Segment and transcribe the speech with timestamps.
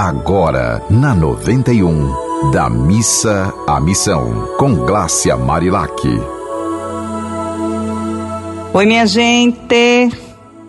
[0.00, 5.92] Agora, na 91, da missa à missão, com Glácia Marilac.
[8.72, 10.08] Oi, minha gente.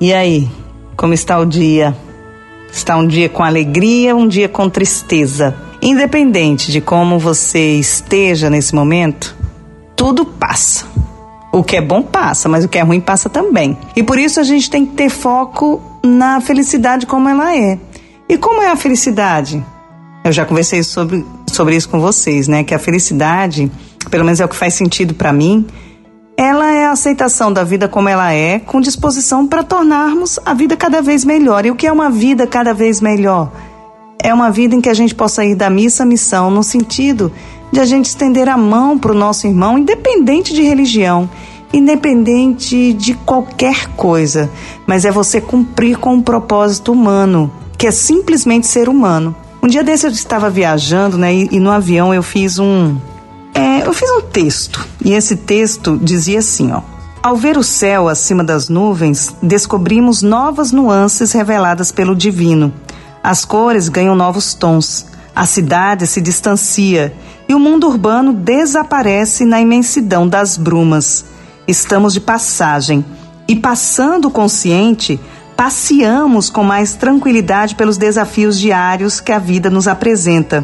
[0.01, 0.49] E aí,
[0.97, 1.95] como está o dia?
[2.71, 5.55] Está um dia com alegria, um dia com tristeza.
[5.79, 9.37] Independente de como você esteja nesse momento,
[9.95, 10.87] tudo passa.
[11.53, 13.77] O que é bom passa, mas o que é ruim passa também.
[13.95, 17.77] E por isso a gente tem que ter foco na felicidade como ela é.
[18.31, 19.65] E como é a felicidade?
[20.23, 22.63] Eu já conversei sobre, sobre isso com vocês, né?
[22.63, 23.71] Que a felicidade,
[24.11, 25.65] pelo menos é o que faz sentido para mim,
[26.37, 30.77] ela é a aceitação da vida como ela é, com disposição para tornarmos a vida
[30.77, 31.65] cada vez melhor.
[31.65, 33.51] E o que é uma vida cada vez melhor?
[34.21, 37.31] É uma vida em que a gente possa ir da missa à missão, no sentido
[37.71, 41.27] de a gente estender a mão para o nosso irmão, independente de religião,
[41.73, 44.51] independente de qualquer coisa,
[44.85, 49.33] mas é você cumprir com um propósito humano que é simplesmente ser humano.
[49.63, 52.97] Um dia desse eu estava viajando, né, e, e no avião eu fiz um,
[53.53, 56.81] é, eu fiz um texto e esse texto dizia assim, ó.
[57.23, 62.73] Ao ver o céu acima das nuvens, descobrimos novas nuances reveladas pelo divino.
[63.23, 67.13] As cores ganham novos tons, a cidade se distancia
[67.47, 71.25] e o mundo urbano desaparece na imensidão das brumas.
[71.65, 73.05] Estamos de passagem
[73.47, 75.19] e, passando consciente,
[75.59, 80.63] passeamos com mais tranquilidade pelos desafios diários que a vida nos apresenta.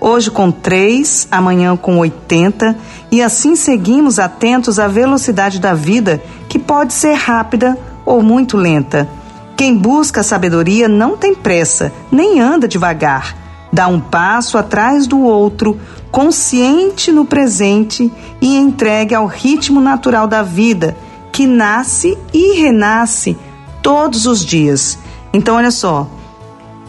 [0.00, 2.78] Hoje com 3, amanhã com 80,
[3.10, 9.08] e assim seguimos atentos à velocidade da vida, que pode ser rápida ou muito lenta.
[9.56, 13.36] Quem busca sabedoria não tem pressa, nem anda devagar.
[13.72, 15.80] Dá um passo atrás do outro,
[16.12, 18.08] consciente no presente
[18.40, 20.96] e entregue ao ritmo natural da vida,
[21.32, 23.36] que nasce e renasce
[23.82, 24.98] todos os dias.
[25.32, 26.08] Então, olha só,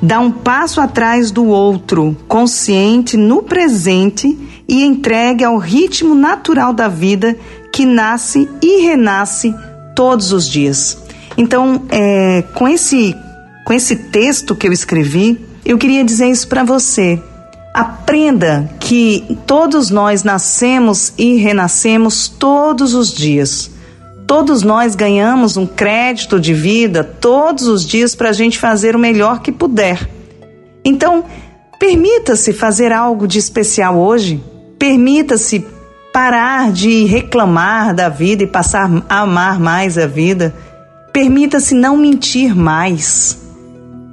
[0.01, 4.37] dá um passo atrás do outro, consciente no presente
[4.67, 7.35] e entregue ao ritmo natural da vida
[7.71, 9.53] que nasce e renasce
[9.95, 10.97] todos os dias.
[11.37, 13.15] Então, é, com esse
[13.65, 17.21] com esse texto que eu escrevi, eu queria dizer isso para você.
[17.71, 23.69] Aprenda que todos nós nascemos e renascemos todos os dias.
[24.29, 28.99] Todos nós ganhamos um crédito de vida todos os dias para a gente fazer o
[28.99, 30.07] melhor que puder.
[30.85, 31.23] Então,
[31.79, 34.39] permita-se fazer algo de especial hoje.
[34.77, 35.65] Permita-se
[36.13, 40.53] parar de reclamar da vida e passar a amar mais a vida.
[41.11, 43.35] Permita-se não mentir mais.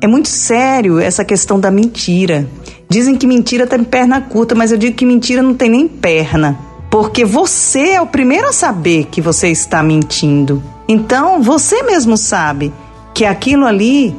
[0.00, 2.48] É muito sério essa questão da mentira.
[2.88, 6.65] Dizem que mentira tem perna curta, mas eu digo que mentira não tem nem perna
[6.98, 10.62] porque você é o primeiro a saber que você está mentindo.
[10.88, 12.72] Então, você mesmo sabe
[13.12, 14.16] que aquilo ali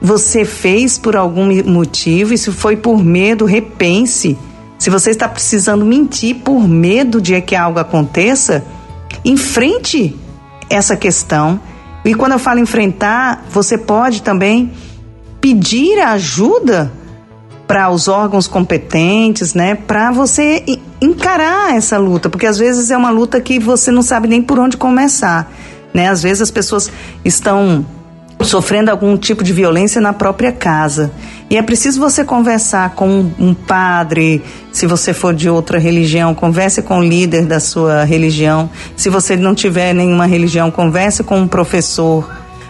[0.00, 4.36] você fez por algum motivo e se foi por medo, repense.
[4.80, 8.64] Se você está precisando mentir por medo de que algo aconteça,
[9.24, 10.16] enfrente
[10.68, 11.60] essa questão.
[12.04, 14.72] E quando eu falo enfrentar, você pode também
[15.40, 16.92] pedir ajuda
[17.64, 20.64] para os órgãos competentes, né, para você
[21.02, 24.58] encarar essa luta, porque às vezes é uma luta que você não sabe nem por
[24.58, 25.52] onde começar,
[25.92, 26.08] né?
[26.08, 26.90] Às vezes as pessoas
[27.24, 27.84] estão
[28.40, 31.12] sofrendo algum tipo de violência na própria casa.
[31.50, 34.42] E é preciso você conversar com um padre,
[34.72, 38.70] se você for de outra religião, converse com o líder da sua religião.
[38.96, 42.28] Se você não tiver nenhuma religião, converse com um professor.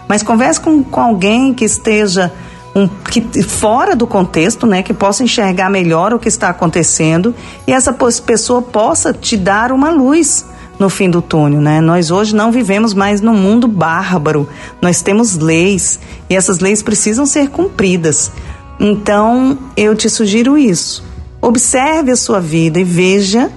[0.08, 2.32] Mas converse com, com alguém que esteja
[2.74, 7.34] um, que fora do contexto, né, que possa enxergar melhor o que está acontecendo
[7.66, 10.46] e essa pessoa possa te dar uma luz
[10.78, 11.80] no fim do túnel, né?
[11.80, 14.48] Nós hoje não vivemos mais num mundo bárbaro.
[14.80, 18.32] Nós temos leis e essas leis precisam ser cumpridas.
[18.80, 21.04] Então, eu te sugiro isso.
[21.40, 23.50] Observe a sua vida e veja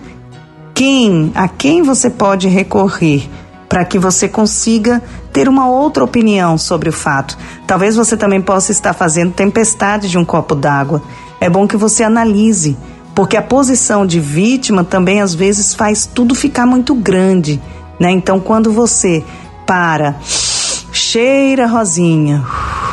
[0.73, 3.27] quem, a quem você pode recorrer
[3.67, 5.01] para que você consiga
[5.35, 7.37] ter uma outra opinião sobre o fato.
[7.67, 11.03] Talvez você também possa estar fazendo tempestade de um copo d'água.
[11.41, 12.77] É bom que você analise,
[13.13, 17.61] porque a posição de vítima também às vezes faz tudo ficar muito grande,
[17.99, 18.11] né?
[18.11, 19.25] Então quando você
[19.67, 22.41] para, cheira rosinha,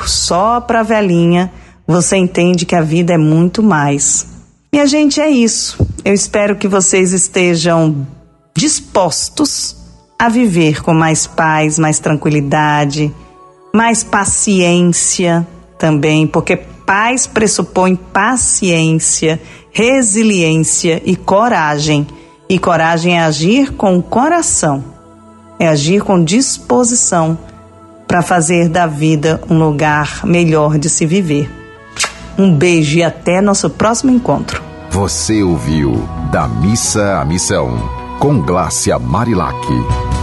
[0.05, 1.53] sopra a velhinha,
[1.87, 4.27] você entende que a vida é muito mais.
[4.73, 5.87] Minha gente, é isso.
[6.05, 8.05] Eu espero que vocês estejam
[8.53, 9.77] dispostos
[10.23, 13.13] a viver com mais paz, mais tranquilidade,
[13.75, 15.45] mais paciência
[15.77, 19.43] também, porque paz pressupõe paciência,
[19.73, 22.07] resiliência e coragem.
[22.49, 24.85] E coragem é agir com o coração,
[25.59, 27.37] é agir com disposição
[28.07, 31.51] para fazer da vida um lugar melhor de se viver.
[32.39, 34.63] Um beijo e até nosso próximo encontro.
[34.89, 40.22] Você ouviu Da Missa à Missão, com Glácia Marilac.